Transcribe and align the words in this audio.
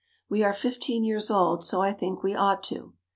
We 0.27 0.41
are 0.43 0.51
fifteen 0.51 1.03
years 1.03 1.29
old 1.29 1.63
so 1.63 1.79
I 1.81 1.93
think 1.93 2.23
we 2.23 2.33
ought 2.33 2.63
to. 2.63 2.93